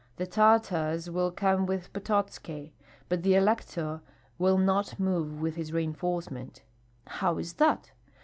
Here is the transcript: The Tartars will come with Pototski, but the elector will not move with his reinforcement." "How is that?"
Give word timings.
The 0.15 0.25
Tartars 0.25 1.11
will 1.11 1.29
come 1.29 1.67
with 1.67 1.93
Pototski, 1.93 2.71
but 3.07 3.21
the 3.21 3.35
elector 3.35 4.01
will 4.39 4.57
not 4.57 4.99
move 4.99 5.39
with 5.39 5.57
his 5.57 5.71
reinforcement." 5.71 6.63
"How 7.05 7.37
is 7.37 7.53
that?" 7.61 7.91